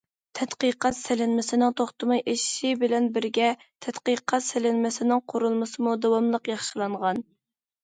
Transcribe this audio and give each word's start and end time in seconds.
تەتقىقات 0.37 0.95
سېلىنمىسىنىڭ 0.99 1.75
توختىماي 1.81 2.23
ئېشىشى 2.33 2.71
بىلەن 2.85 3.11
بىرگە، 3.19 3.51
تەتقىقات 3.87 4.49
سېلىنمىسىنىڭ 4.49 5.25
قۇرۇلمىسىمۇ 5.37 5.97
داۋاملىق 6.09 6.53
ياخشىلانغان. 6.57 7.25